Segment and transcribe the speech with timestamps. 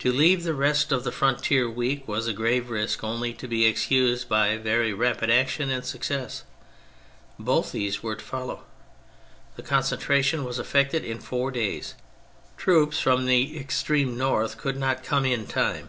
[0.00, 3.66] To leave the rest of the frontier weak was a grave risk only to be
[3.66, 6.42] excused by very rapid action and success:
[7.38, 8.64] both these were to follow.
[9.54, 11.94] The concentra tion was effected in four days.
[12.56, 15.88] Troops from the extreme north could not come in time.